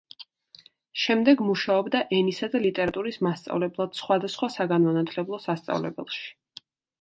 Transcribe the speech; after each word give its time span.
შემდეგ 1.01 1.43
მუშაობდა 1.49 2.01
ენისა 2.19 2.49
და 2.53 2.61
ლიტერატურის 2.63 3.19
მასწავლებლად 3.27 4.01
სხვადასხვა 4.01 4.51
საგანმანათლებლო 4.57 5.41
სასწავლებელში. 5.45 6.27